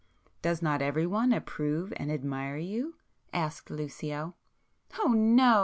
[0.41, 2.95] "Does not everyone approve and admire you?"
[3.33, 4.33] asked Lucio.
[4.99, 5.59] "Oh no!